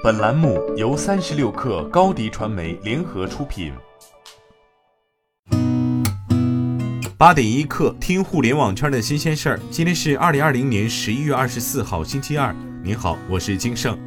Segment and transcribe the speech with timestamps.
[0.00, 3.72] 本栏目由三十六氪高低传媒联合出品。
[7.16, 9.60] 八点一刻，听互联网圈的新鲜事儿。
[9.72, 12.54] 今天是二零二零年十一月二十四号，星期二。
[12.80, 13.98] 您好，我是金盛。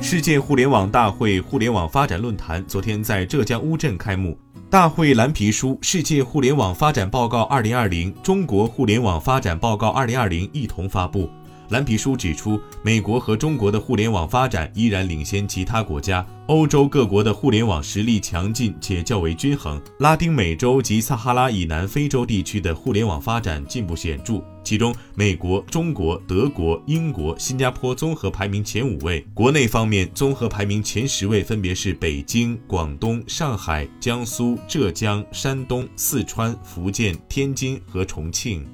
[0.00, 4.38] 世界互联网大会互联网发展论坛昨天在浙江乌镇开幕，
[4.70, 11.28] 大会蓝皮书《世界互联网发展报告二零二零》《中国互联网发展报告二零二零》一同发布。
[11.70, 16.26] 蓝皮书指出，美国和中国的互联网发展依然领先其他国家。
[16.48, 19.80] 欧洲各国的互联网实力强劲且较为均衡。
[20.00, 29.24] 拉丁美洲及撒哈拉以南非洲地区的互联网发展进步显著，其中美国、中国、德国、英国、新加坡综合排名前五位。
[29.32, 38.66] 国内方面，综合排名前十位分别是北京、广东、上海、江苏、浙江、山东、四川、福建、天津和重庆。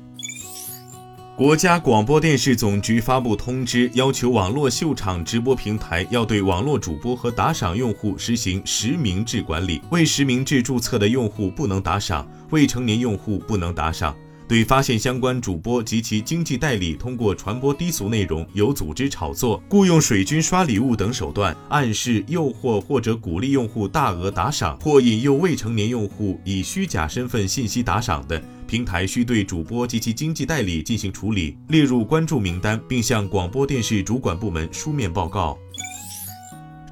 [1.36, 14.16] 国家广播电视总局发布通知，要求网络秀场直播平台要对网络主播和打赏用户实行实名制管理，未实名制注册的用户不能打赏，未成年用户不能打赏。
[14.48, 35.56] 对发现相关主播及其经济代理通过传播低俗内容、有组织炒作、雇佣水军刷礼物等手段，暗示、诱惑或者鼓励用户大额打赏，或引诱未成年用户以虚假身份信息打赏的，平台需对主播及其经济代理进行处理，列入关注名单，并向广播电视主管部门书面报告。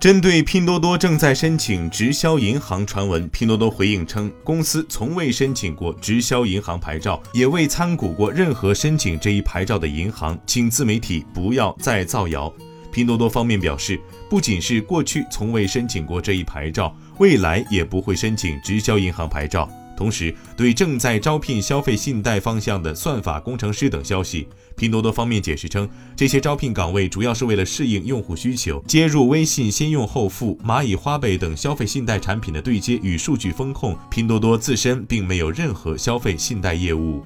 [0.00, 12.52] 针对拼多多正在申请直销银行传闻，拼多多回应称，公司从未申请过直销银行牌照，也未参股过任何申请这一牌照的银行，请自媒体不要再造谣。
[12.92, 19.66] 拼多多方面表示，不仅是过去从未申请过这一牌照，未来也不会申请直销银行牌照。
[19.96, 33.96] 同时，对正在招聘消费信贷方向的算法工程师等消息，拼多多方面解释称，这些招聘岗位主要是为了适应用户需求，接入微信先用后付、蚂蚁花呗等消费信贷产品的对接与数据风控。
[34.10, 37.24] 拼多多自身并没有任何消费信贷业务。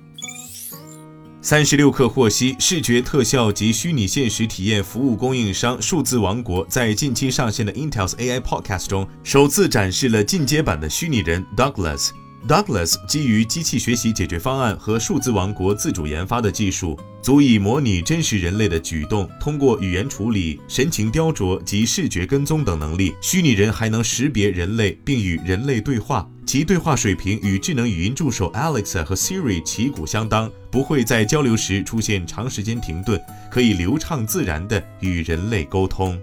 [1.40, 12.10] 三十六氪获悉，视觉特效及虚拟现实体验服务供应商数字王国在近期上线的 Intel's AI Podcast 中，首次展示了进阶版的虚拟人 Douglas。
[12.46, 19.28] Douglas 基于机器学习解决方案和数字王国自主研发的技术，足以模拟真实人类的举动。
[19.40, 26.28] 通过语言处理、神情雕琢及视觉跟踪等能力，虚拟人还能识别人类并与人类对话。
[26.46, 33.20] 其对话水平与智能语音助手 Alexa 和 Siri 旗鼓相当，不会在交流时出现长时间停顿，
[33.50, 36.18] 可以流畅自然地与人类沟通。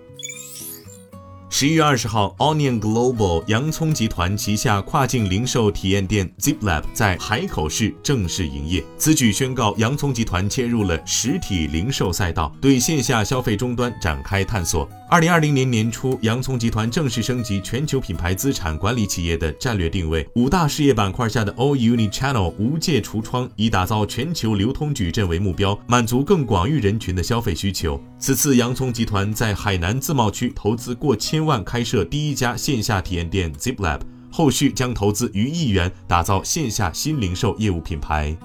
[1.57, 8.83] 十一月二十号，Onion Global 洋葱集团旗下跨境零售体验店 ZipLab 在海口市正式营业。
[8.97, 14.85] 此举宣告洋葱集团切入了实体零售赛道，对线下消费终端展开探索。
[15.09, 28.01] 二零二零年年初，洋葱集团正式升级全球品牌资产管理企业的战略定位，五大事业板块下的 All Uni Channel 无界橱窗，以打造全球流通矩阵为目标，满足更广域人群的消费需求。
[28.19, 34.01] 此次，洋葱集团在海南自贸区投资过千万开设第一家线下体验店 ZipLab，
[34.31, 38.35] 后续将投资逾亿元打造线下新零售业务品牌。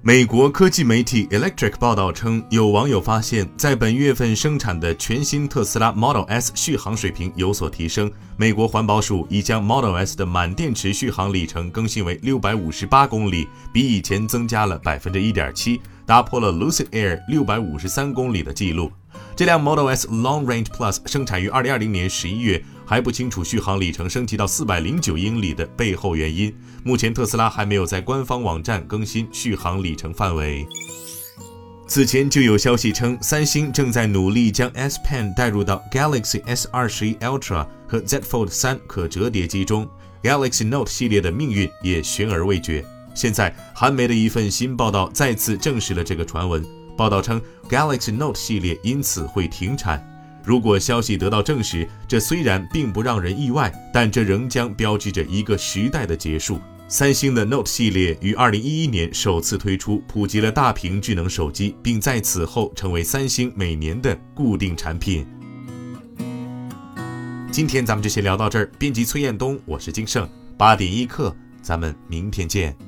[0.00, 8.10] 美国科技媒体 Electric 报道称，有网友发现，在本月份生产的全新特斯拉 Model S 续航水平有所提升。
[8.36, 18.92] 美国环保署已将 Model S 的满电池续航里程更新为六百五十八公里，比以前增加了百分之一点七，打破了 Lucid Air 六百五十三公里的记录。
[19.38, 26.52] 这辆 Model S Long Range Plus 生产于二零二零年十一月，还不清楚续航里程升级到四百零九英里的背后原因。
[26.82, 30.66] 目前特斯拉还没有在官方网站更新续航里程范围。
[31.86, 39.88] 此前就有消息称，三星正在努力将 S Pen 带入到 Galaxy S 二十一 Ultra 和 Z Fold 三可折叠机中
[40.20, 42.84] ，Galaxy Note 系列的命运也悬而未决。
[43.14, 46.77] 现在，韩媒的一份新报道再次证实了这个传闻。
[46.98, 50.04] 报道称，Galaxy Note 系列因此会停产。
[50.44, 56.58] 如果消息得到证实，这虽然并不让人意外，但这仍将标志着一个时代的结束。
[56.88, 65.24] 三星的 Note 系列于2011年首次推出，普及了大屏智能手机，并在此后成为三星每年的固定产品。
[67.52, 68.68] 今天咱们就先聊到这儿。
[68.76, 72.87] 编辑崔彦东，我是金盛，八点一刻，咱们明天见。